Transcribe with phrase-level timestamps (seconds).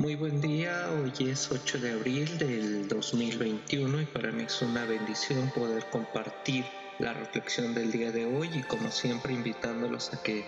[0.00, 4.86] Muy buen día, hoy es 8 de abril del 2021 y para mí es una
[4.86, 6.64] bendición poder compartir
[6.98, 10.46] la reflexión del día de hoy y como siempre invitándolos a que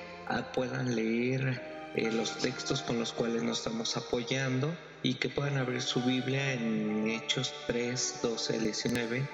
[0.54, 1.60] puedan leer
[1.94, 6.54] eh, los textos con los cuales nos estamos apoyando y que puedan abrir su Biblia
[6.54, 9.28] en Hechos 3, 12 al 19,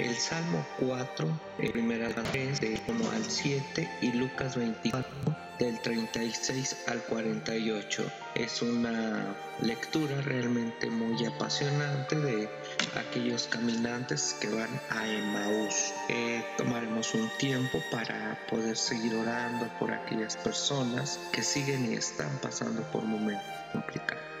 [0.00, 6.76] el Salmo 4, el primera 3 de 1 al 7 y Lucas 24 del 36
[6.88, 8.04] al 48.
[8.34, 12.48] Es una lectura realmente muy apasionante de
[12.96, 15.92] aquellos caminantes que van a Emmaús.
[16.08, 22.36] Eh, tomaremos un tiempo para poder seguir orando por aquellas personas que siguen y están
[22.38, 24.31] pasando por momentos complicados.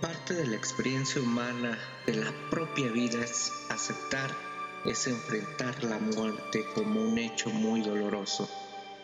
[0.00, 4.30] Parte de la experiencia humana de la propia vida es aceptar,
[4.84, 8.48] es enfrentar la muerte como un hecho muy doloroso.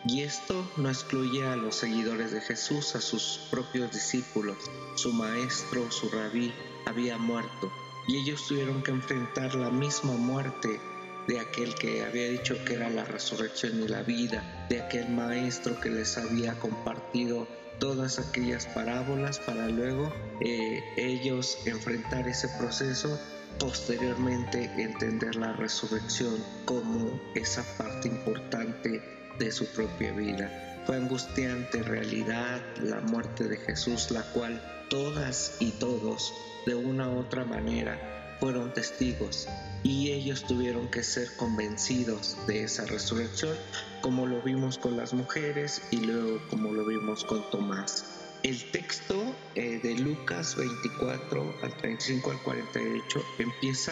[0.07, 4.55] Y esto no excluye a los seguidores de Jesús, a sus propios discípulos.
[4.95, 6.53] Su maestro, su rabí,
[6.85, 7.73] había muerto
[8.07, 10.79] y ellos tuvieron que enfrentar la misma muerte
[11.27, 15.77] de aquel que había dicho que era la resurrección y la vida, de aquel maestro
[15.81, 17.47] que les había compartido
[17.79, 23.19] todas aquellas parábolas para luego eh, ellos enfrentar ese proceso,
[23.59, 29.01] posteriormente entender la resurrección como esa parte importante
[29.39, 30.83] de su propia vida.
[30.85, 36.33] Fue angustiante realidad la muerte de Jesús, la cual todas y todos
[36.65, 39.47] de una u otra manera fueron testigos
[39.85, 43.55] y ellos tuvieron que ser convencidos de esa resurrección,
[44.01, 48.03] como lo vimos con las mujeres y luego como lo vimos con Tomás.
[48.41, 49.15] El texto
[49.53, 53.91] eh, de Lucas 24 al 35 al 48 empieza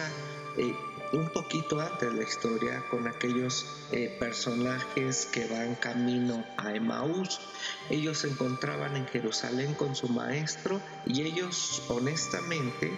[0.58, 0.74] eh,
[1.12, 7.40] un poquito antes de la historia con aquellos eh, personajes que van camino a Emaús.
[7.88, 12.92] Ellos se encontraban en Jerusalén con su maestro y ellos honestamente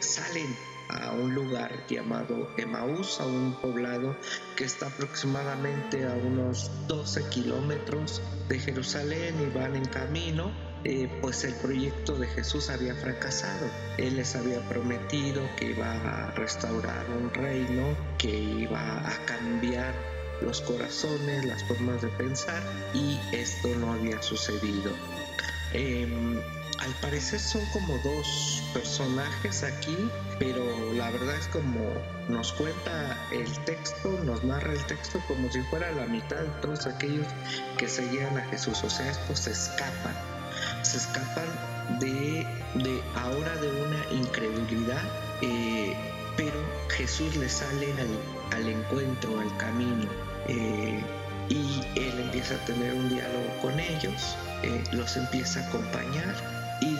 [0.00, 0.56] salen
[0.88, 4.16] a un lugar llamado Emaús, a un poblado
[4.56, 10.52] que está aproximadamente a unos 12 kilómetros de Jerusalén y van en camino.
[10.86, 13.66] Eh, pues el proyecto de Jesús había fracasado.
[13.96, 19.94] Él les había prometido que iba a restaurar un reino, que iba a cambiar
[20.42, 22.62] los corazones, las formas de pensar
[22.92, 24.92] y esto no había sucedido.
[25.72, 26.38] Em,
[26.84, 29.96] al parecer son como dos personajes aquí,
[30.38, 31.80] pero la verdad es como
[32.28, 36.86] nos cuenta el texto, nos narra el texto como si fuera la mitad de todos
[36.86, 37.26] aquellos
[37.78, 38.84] que seguían a Jesús.
[38.84, 40.14] O sea, estos se escapan,
[40.82, 45.02] se escapan de, de ahora de una incredulidad,
[45.40, 45.96] eh,
[46.36, 50.06] pero Jesús les sale al, al encuentro, al camino.
[50.48, 51.02] Eh,
[51.48, 56.53] y él empieza a tener un diálogo con ellos, eh, los empieza a acompañar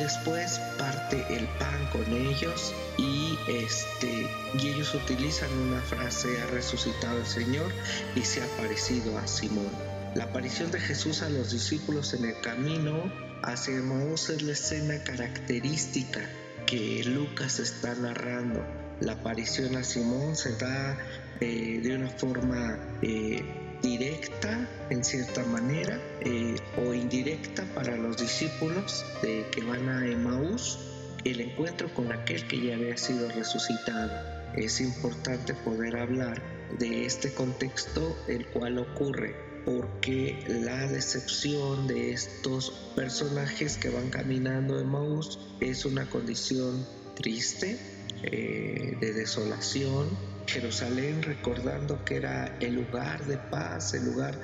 [0.04, 7.18] después parte el pan con ellos y este y ellos utilizan una frase ha resucitado
[7.20, 7.72] el Señor
[8.14, 9.70] y se ha aparecido a Simón.
[10.14, 13.10] La aparición de Jesús a los discípulos en el camino
[13.42, 16.20] hacia Emmaús es la escena característica
[16.66, 18.62] que Lucas está narrando.
[19.00, 20.98] La aparición a Simón se da
[21.40, 29.04] eh, de una forma eh, directa en cierta manera eh, o indirecta para los discípulos
[29.20, 30.78] de que van a Emaús
[31.24, 34.10] el encuentro con aquel que ya había sido resucitado.
[34.56, 36.40] Es importante poder hablar
[36.78, 39.36] de este contexto el cual ocurre
[39.66, 47.78] porque la decepción de estos personajes que van caminando en Maús es una condición triste,
[48.22, 50.08] eh, de desolación,
[50.46, 54.34] Jerusalén recordando que era el lugar de paz, el lugar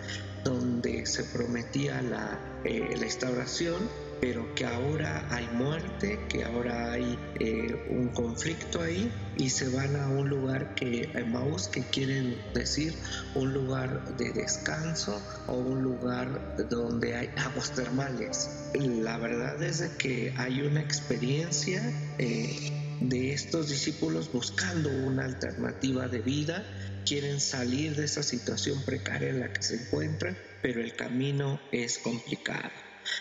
[0.44, 3.88] donde se prometía la, eh, la instauración,
[4.20, 9.96] pero que ahora hay muerte, que ahora hay eh, un conflicto ahí y se van
[9.96, 12.94] a un lugar que Emmaus, que quieren decir
[13.34, 18.50] un lugar de descanso o un lugar donde hay aguas termales.
[18.74, 21.82] La verdad es que hay una experiencia
[22.18, 26.64] eh, de estos discípulos buscando una alternativa de vida,
[27.06, 31.98] quieren salir de esa situación precaria en la que se encuentran, pero el camino es
[31.98, 32.70] complicado.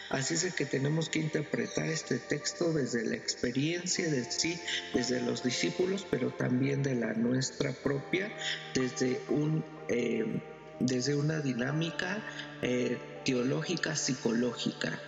[0.10, 4.60] Así es que tenemos que interpretar este texto desde la experiencia de sí,
[4.94, 8.32] desde los discípulos, pero también de la nuestra propia,
[8.74, 10.42] desde, un, eh,
[10.80, 12.24] desde una dinámica
[12.62, 15.00] eh, teológica, psicológica.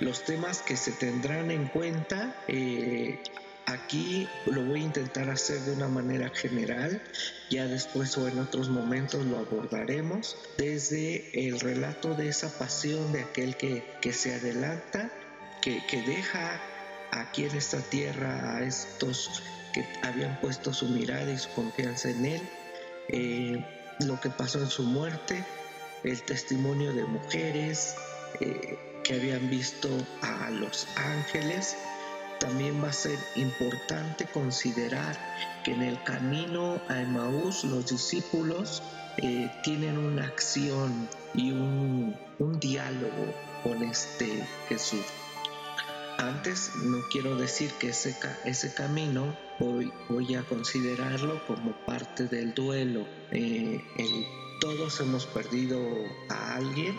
[0.00, 3.20] Los temas que se tendrán en cuenta, eh,
[3.66, 7.02] aquí lo voy a intentar hacer de una manera general,
[7.50, 13.22] ya después o en otros momentos lo abordaremos, desde el relato de esa pasión de
[13.22, 15.10] aquel que, que se adelanta,
[15.60, 16.60] que, que deja
[17.12, 19.42] aquí en esta tierra a estos
[19.72, 22.42] que habían puesto su mirada y su confianza en Él,
[23.08, 23.64] eh,
[24.00, 25.44] lo que pasó en su muerte,
[26.04, 27.94] el testimonio de mujeres
[28.40, 29.88] eh, que habían visto
[30.20, 31.76] a los ángeles.
[32.42, 35.16] También va a ser importante considerar
[35.62, 38.82] que en el camino a Emaús los discípulos
[39.18, 45.04] eh, tienen una acción y un, un diálogo con este Jesús.
[46.18, 52.54] Antes no quiero decir que ese, ese camino voy, voy a considerarlo como parte del
[52.54, 53.06] duelo.
[53.30, 53.80] Eh,
[54.60, 55.78] todos hemos perdido
[56.28, 56.98] a alguien,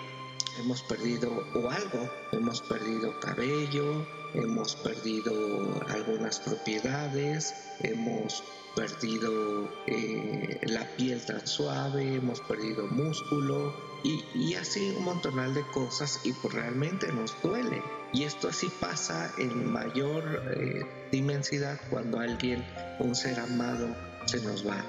[0.57, 8.43] hemos perdido o algo, hemos perdido cabello, hemos perdido algunas propiedades, hemos
[8.75, 15.61] perdido eh, la piel tan suave, hemos perdido músculo y, y así un montonal de
[15.67, 17.81] cosas y pues realmente nos duele.
[18.11, 22.63] Y esto así pasa en mayor eh, dimensidad cuando alguien,
[22.99, 23.95] un ser amado,
[24.25, 24.83] se nos va.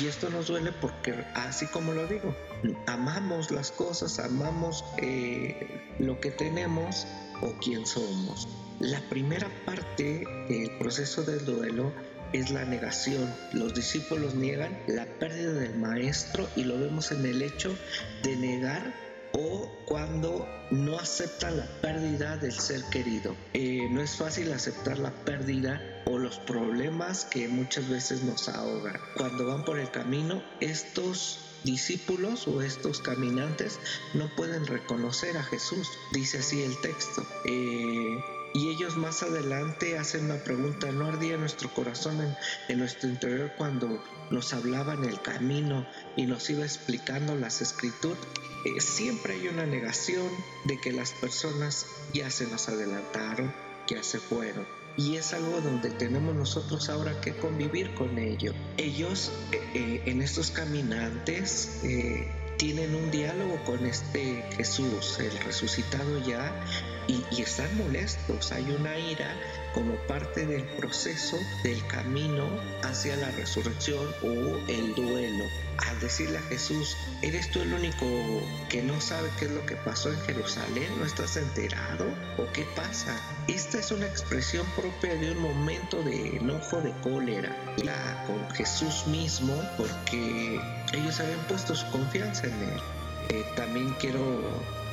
[0.00, 2.34] Y esto nos duele porque, así como lo digo,
[2.86, 7.06] amamos las cosas, amamos eh, lo que tenemos
[7.42, 8.48] o quién somos.
[8.80, 11.92] La primera parte del proceso del duelo
[12.32, 13.32] es la negación.
[13.52, 17.76] Los discípulos niegan la pérdida del maestro y lo vemos en el hecho
[18.22, 18.94] de negar
[19.32, 23.36] o cuando no aceptan la pérdida del ser querido.
[23.52, 28.98] Eh, no es fácil aceptar la pérdida o los problemas que muchas veces nos ahogan.
[29.16, 33.78] Cuando van por el camino, estos discípulos o estos caminantes
[34.14, 35.90] no pueden reconocer a Jesús.
[36.12, 37.26] Dice así el texto.
[37.44, 38.18] Eh,
[38.54, 42.34] y ellos más adelante hacen una pregunta, ¿no ardía nuestro corazón
[42.68, 45.86] en, nuestro interior cuando nos hablaba en el camino
[46.16, 48.16] y nos iba explicando las escrituras?
[48.64, 50.26] Eh, siempre hay una negación
[50.64, 53.54] de que las personas ya se nos adelantaron,
[53.88, 54.66] ya se fueron.
[54.96, 58.52] Y es algo donde tenemos nosotros ahora que convivir con ello.
[58.76, 61.82] Ellos eh, eh, en estos caminantes
[62.56, 66.52] tienen un diálogo con este Jesús, el resucitado ya,
[67.06, 68.52] y, están molestos.
[68.52, 69.34] Hay una ira
[69.76, 72.48] como parte del proceso del camino
[72.82, 75.44] hacia la resurrección o el duelo.
[75.86, 78.06] Al decirle a Jesús, ¿eres tú el único
[78.70, 80.88] que no sabe qué es lo que pasó en Jerusalén?
[80.98, 82.06] ¿No estás enterado?
[82.38, 83.14] ¿O qué pasa?
[83.48, 89.06] Esta es una expresión propia de un momento de enojo, de cólera, la, con Jesús
[89.08, 90.58] mismo, porque
[90.94, 92.80] ellos habían puesto su confianza en Él.
[93.28, 94.40] Eh, también quiero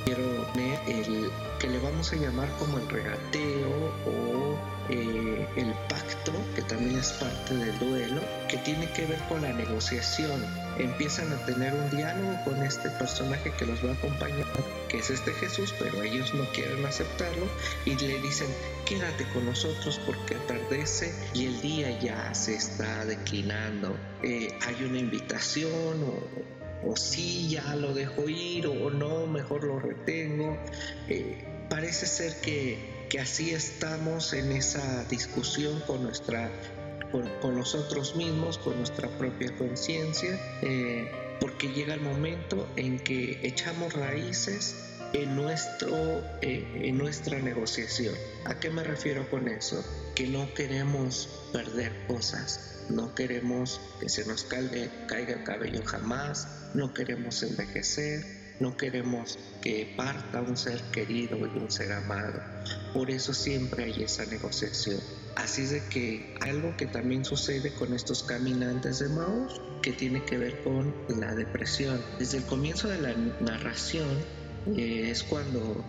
[0.05, 0.23] quiero
[0.55, 3.69] ver el que le vamos a llamar como el regateo
[4.05, 4.57] o
[4.89, 9.53] eh, el pacto, que también es parte del duelo, que tiene que ver con la
[9.53, 10.43] negociación.
[10.77, 14.45] Empiezan a tener un diálogo con este personaje que los va a acompañar,
[14.89, 17.47] que es este Jesús, pero ellos no quieren aceptarlo
[17.85, 18.47] y le dicen,
[18.85, 23.95] quédate con nosotros porque atardece y el día ya se está declinando.
[24.21, 29.79] Eh, hay una invitación o o sí, ya lo dejo ir, o no, mejor lo
[29.79, 30.57] retengo.
[31.07, 32.77] Eh, parece ser que,
[33.09, 36.49] que, así estamos en esa discusión con nuestra
[37.41, 43.93] con, nosotros mismos, con nuestra propia conciencia, eh, porque llega el momento en que echamos
[43.93, 45.95] raíces en, nuestro,
[46.41, 48.15] eh, en nuestra negociación.
[48.45, 49.83] ¿A qué me refiero con eso?
[50.15, 56.47] Que no queremos perder cosas, no queremos que se nos caiga, caiga el cabello jamás,
[56.73, 62.41] no queremos envejecer, no queremos que parta un ser querido y un ser amado.
[62.93, 64.99] Por eso siempre hay esa negociación.
[65.35, 70.23] Así es de que algo que también sucede con estos caminantes de Maús, que tiene
[70.23, 72.01] que ver con la depresión.
[72.19, 74.09] Desde el comienzo de la narración
[74.77, 75.83] eh, es cuando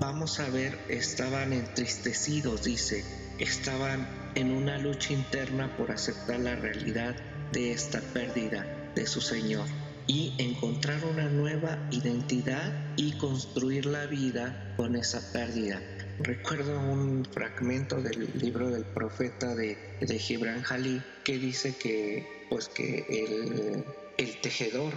[0.00, 3.04] vamos a ver, estaban entristecidos, dice,
[3.40, 7.16] estaban en una lucha interna por aceptar la realidad
[7.52, 9.66] de esta pérdida de su Señor
[10.06, 15.80] y encontrar una nueva identidad y construir la vida con esa pérdida.
[16.18, 22.68] Recuerdo un fragmento del libro del profeta de, de Gibran Jalí que dice que, pues
[22.68, 23.84] que el,
[24.18, 24.92] el tejedor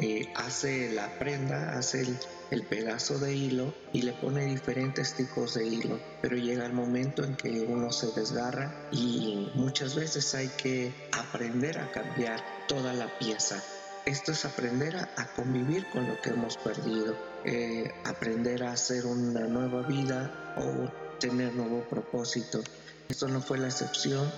[0.00, 2.18] eh, hace la prenda, hace el,
[2.50, 7.24] el, pedazo de hilo y le pone diferentes tipos de hilo, pero llega el momento
[7.24, 13.18] en que uno se desgarra y muchas veces hay que aprender a cambiar toda la
[13.18, 13.62] pieza.
[14.04, 17.14] Esto es aprender a, convivir con lo que hemos perdido,
[17.44, 22.62] eh, aprender a hacer una nueva vida o tener nuevo propósito.
[23.08, 24.32] Esto no fue la excepción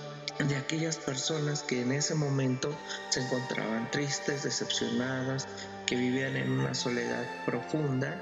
[0.49, 2.75] de aquellas personas que en ese momento
[3.11, 5.47] se encontraban tristes, decepcionadas,
[5.87, 8.16] que vivían en una soledad profunda,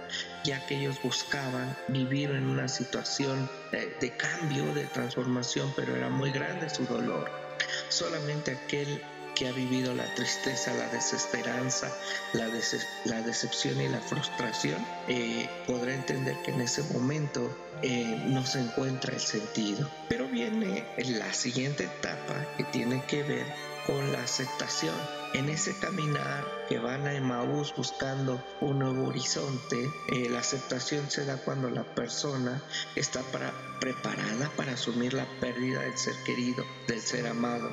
[0.45, 6.09] ya que ellos buscaban vivir en una situación de, de cambio, de transformación, pero era
[6.09, 7.31] muy grande su dolor.
[7.89, 9.03] Solamente aquel
[9.39, 11.95] que ha vivido la tristeza, la desesperanza,
[12.33, 12.49] la,
[13.05, 18.61] la decepción y la frustración, eh, podrá entender que en ese momento eh, no se
[18.61, 19.89] encuentra el sentido.
[20.09, 23.47] Pero viene la siguiente etapa que tiene que ver
[23.87, 24.95] con la aceptación.
[25.35, 31.27] En ese caminar que van a Emaús buscando un nuevo horizonte, eh, la aceptación se
[31.27, 32.63] da cuando la persona
[32.97, 37.71] está para, preparada para asumir la pérdida del ser querido, del ser amado.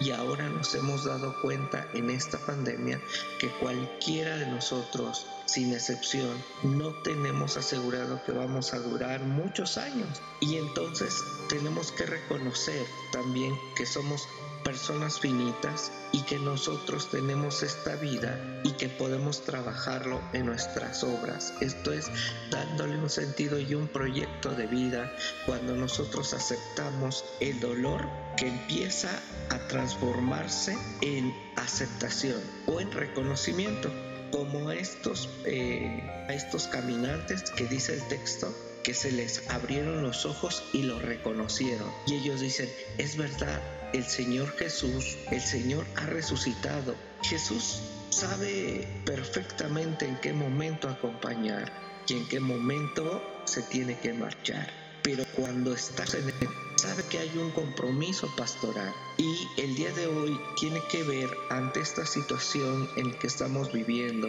[0.00, 3.00] Y ahora nos hemos dado cuenta en esta pandemia
[3.40, 6.30] que cualquiera de nosotros, sin excepción,
[6.62, 10.22] no tenemos asegurado que vamos a durar muchos años.
[10.40, 11.14] Y entonces
[11.48, 14.28] tenemos que reconocer también que somos
[14.62, 21.54] personas finitas y que nosotros tenemos esta vida y que podemos trabajarlo en nuestras obras.
[21.60, 22.10] Esto es
[22.50, 25.12] dándole un sentido y un proyecto de vida
[25.46, 29.10] cuando nosotros aceptamos el dolor que empieza
[29.50, 33.90] a transformarse en aceptación o en reconocimiento
[34.30, 38.52] como estos, eh, estos caminantes que dice el texto
[38.82, 41.88] que se les abrieron los ojos y lo reconocieron.
[42.06, 43.60] Y ellos dicen, es verdad,
[43.92, 46.94] el Señor Jesús, el Señor ha resucitado.
[47.22, 47.80] Jesús
[48.10, 51.72] sabe perfectamente en qué momento acompañar
[52.08, 54.68] y en qué momento se tiene que marchar.
[55.02, 60.06] Pero cuando estás en él, sabe que hay un compromiso pastoral y el día de
[60.06, 64.28] hoy tiene que ver ante esta situación en que estamos viviendo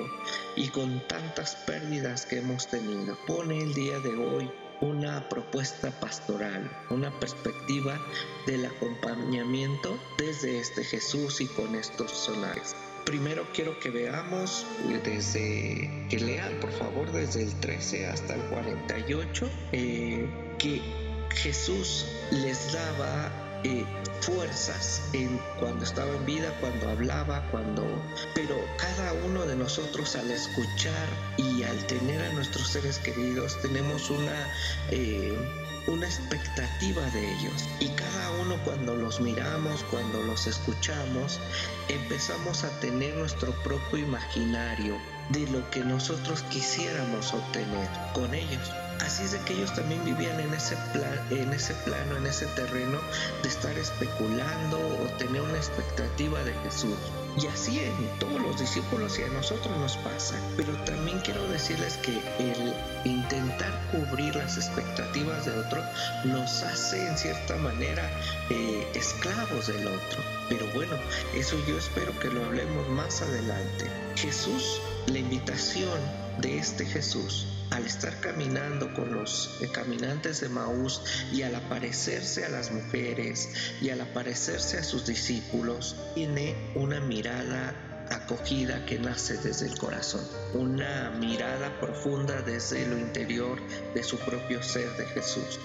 [0.55, 3.17] y con tantas pérdidas que hemos tenido.
[3.27, 4.51] Pone el día de hoy
[4.83, 7.97] una propuesta pastoral, una perspectiva
[8.45, 12.75] del acompañamiento desde este Jesús y con estos sonares.
[13.05, 14.65] Primero quiero que veamos
[15.05, 20.27] desde, que lean por favor desde el 13 hasta el 48, eh,
[20.59, 20.81] que
[21.31, 23.85] Jesús les daba eh,
[24.21, 27.85] fuerzas en cuando estaba en vida, cuando hablaba, cuando...
[28.33, 34.09] Pero cada uno de nosotros al escuchar y al tener a nuestros seres queridos tenemos
[34.09, 34.47] una...
[34.91, 35.37] Eh,
[35.87, 41.41] una expectativa de ellos y cada uno cuando los miramos, cuando los escuchamos,
[41.89, 44.97] empezamos a tener nuestro propio imaginario
[45.29, 48.71] de lo que nosotros quisiéramos obtener con ellos.
[49.01, 50.77] Así es de que ellos también vivían en ese,
[51.29, 52.99] en ese plano, en ese terreno
[53.41, 56.97] de estar especulando o tener una expectativa de Jesús.
[57.41, 60.35] Y así en todos los discípulos y a nosotros nos pasa.
[60.55, 62.73] Pero también quiero decirles que el
[63.05, 65.83] intentar cubrir las expectativas de otro
[66.25, 68.09] nos hace en cierta manera
[68.49, 70.21] eh, esclavos del otro.
[70.49, 70.95] Pero bueno,
[71.33, 73.89] eso yo espero que lo hablemos más adelante.
[74.15, 75.99] Jesús, la invitación
[76.39, 81.01] de este Jesús al estar caminando con los caminantes de Maús
[81.31, 83.49] y al aparecerse a las mujeres
[83.81, 87.73] y al aparecerse a sus discípulos, tiene una mirada
[88.11, 90.21] acogida que nace desde el corazón,
[90.53, 93.59] una mirada profunda desde lo interior
[93.95, 95.59] de su propio ser de Jesús.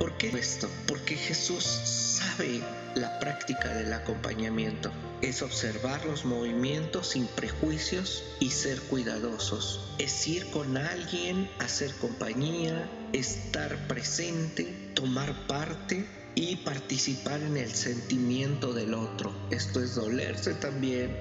[0.00, 0.68] ¿Por qué esto?
[0.88, 2.60] Porque Jesús sabe
[2.94, 4.90] la práctica del acompañamiento
[5.22, 9.94] es observar los movimientos sin prejuicios y ser cuidadosos.
[9.98, 18.72] Es ir con alguien, hacer compañía, estar presente, tomar parte y participar en el sentimiento
[18.72, 19.32] del otro.
[19.50, 21.16] Esto es dolerse también,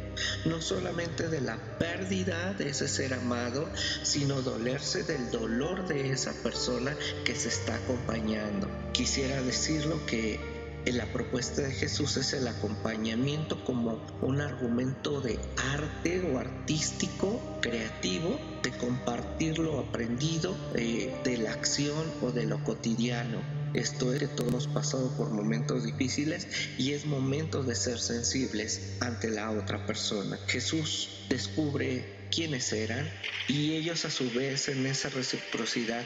[0.45, 3.69] no solamente de la pérdida de ese ser amado,
[4.03, 6.95] sino dolerse del dolor de esa persona
[7.25, 8.69] que se está acompañando.
[8.93, 10.39] Quisiera decirlo que
[10.85, 15.39] la propuesta de Jesús es el acompañamiento como un argumento de
[15.73, 22.63] arte o artístico, creativo, de compartir lo aprendido eh, de la acción o de lo
[22.63, 23.39] cotidiano.
[23.73, 28.97] Esto es que todos hemos pasado por momentos difíciles y es momento de ser sensibles
[28.99, 30.39] ante la otra persona.
[30.47, 33.07] Jesús descubre quiénes eran
[33.47, 36.03] y ellos a su vez en esa reciprocidad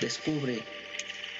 [0.00, 0.62] descubre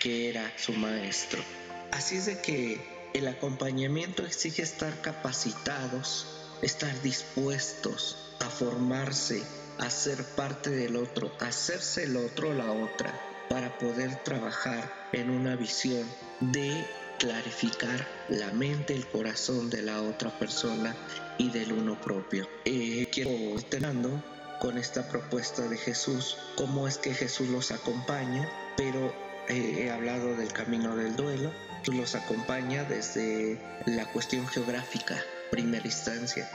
[0.00, 1.42] que era su maestro.
[1.92, 2.80] Así es de que
[3.14, 6.26] el acompañamiento exige estar capacitados,
[6.62, 9.42] estar dispuestos a formarse,
[9.78, 13.12] a ser parte del otro, a hacerse el otro la otra,
[13.48, 16.06] para poder trabajar en una visión
[16.40, 16.86] de
[17.18, 20.94] clarificar la mente, el corazón de la otra persona
[21.38, 22.48] y del uno propio.
[22.64, 24.22] Eh, quiero terminando
[24.60, 29.14] con esta propuesta de Jesús, cómo es que Jesús los acompaña, pero
[29.48, 31.52] eh, he hablado del camino del duelo,
[31.86, 35.16] los acompaña desde la cuestión geográfica,
[35.50, 36.48] primera instancia.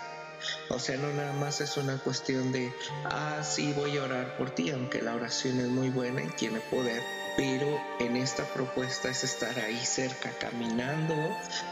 [0.70, 2.74] O sea, no nada más es una cuestión de,
[3.06, 6.60] ah, sí, voy a orar por ti, aunque la oración es muy buena y tiene
[6.60, 7.01] poder,
[7.35, 11.15] pero en esta propuesta es estar ahí cerca, caminando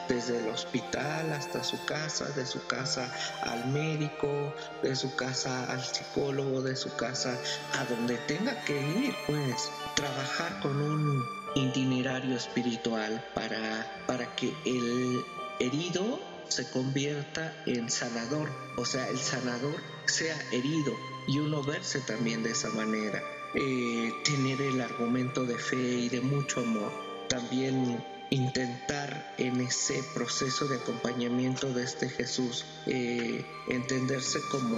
[0.07, 3.13] desde el hospital hasta su casa, de su casa
[3.43, 7.37] al médico, de su casa al psicólogo, de su casa
[7.79, 11.23] a donde tenga que ir, pues trabajar con un
[11.55, 15.23] itinerario espiritual para, para que el
[15.59, 19.75] herido se convierta en sanador, o sea, el sanador
[20.05, 20.93] sea herido
[21.27, 23.21] y uno verse también de esa manera.
[23.53, 26.91] Eh, tener el argumento de fe y de mucho amor.
[27.27, 34.77] También intentar en ese proceso de acompañamiento de este Jesús eh, entenderse como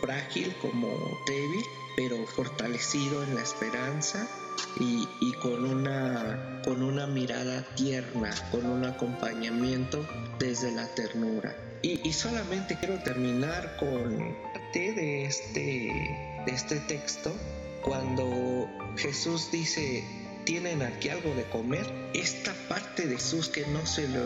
[0.00, 0.88] frágil, como
[1.26, 1.64] débil,
[1.96, 4.26] pero fortalecido en la esperanza
[4.80, 5.06] y,
[5.42, 10.06] con, una, con una mirada tierna, con un acompañamiento
[10.38, 11.54] desde la ternura.
[11.82, 17.30] Y, y solamente quiero terminar con parte de este, de este texto
[17.84, 20.04] cuando Jesús dice,
[20.44, 21.86] ¿tienen aquí algo de comer?
[22.14, 24.24] Esta parte de Jesús que no se lo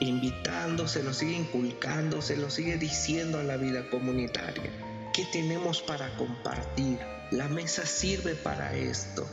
[0.00, 4.70] invitando, se lo sigue inculcando, se lo sigue diciendo a la vida comunitaria.
[5.14, 6.98] ¿Qué tenemos para compartir?
[7.30, 9.26] La mesa sirve para esto.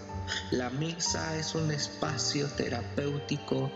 [0.52, 3.72] La mesa es un espacio terapéutico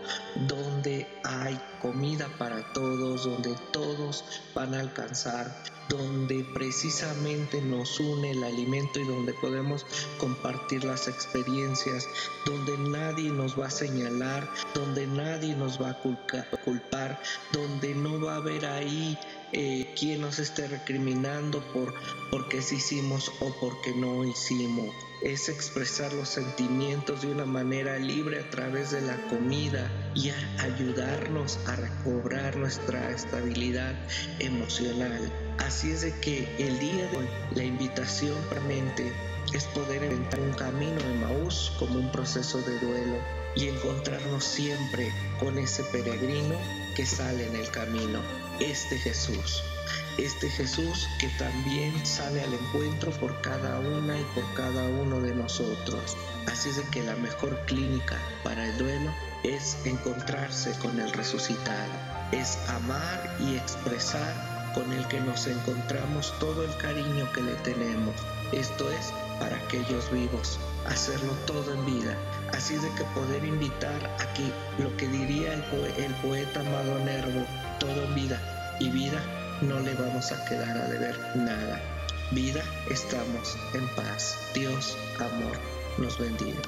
[0.48, 8.44] donde hay comida para todos, donde todos van a alcanzar, donde precisamente nos une el
[8.44, 9.84] alimento y donde podemos
[10.18, 12.06] compartir las experiencias,
[12.46, 17.20] donde nadie nos va a señalar, donde nadie nos va a culpar,
[17.52, 19.18] donde no va a haber ahí
[19.52, 21.94] eh, quien nos esté recriminando por
[22.30, 28.40] porque sí hicimos o porque no hicimos es expresar los sentimientos de una manera libre
[28.40, 33.94] a través de la comida y ayudarnos a recobrar nuestra estabilidad
[34.38, 35.30] emocional.
[35.58, 38.34] Así es de que el día de hoy la invitación
[38.66, 39.12] mente
[39.52, 43.16] es poder inventar un camino de Maús como un proceso de duelo
[43.56, 46.56] y encontrarnos siempre con ese peregrino
[46.94, 48.20] que sale en el camino,
[48.60, 49.62] este Jesús
[50.18, 55.34] este Jesús que también sale al encuentro por cada una y por cada uno de
[55.34, 56.16] nosotros.
[56.46, 59.10] Así es de que la mejor clínica para el duelo
[59.44, 61.92] es encontrarse con el resucitado,
[62.32, 68.14] es amar y expresar con el que nos encontramos todo el cariño que le tenemos.
[68.52, 70.58] Esto es para aquellos vivos,
[70.90, 72.16] hacerlo todo en vida.
[72.52, 75.64] Así de que poder invitar a que lo que diría el,
[75.96, 77.46] el poeta Amado Nervo,
[77.78, 78.38] todo en vida
[78.80, 79.22] y vida
[79.62, 81.80] no le vamos a quedar a deber nada.
[82.32, 84.36] Vida, estamos en paz.
[84.54, 85.56] Dios, amor,
[85.98, 86.60] nos bendiga.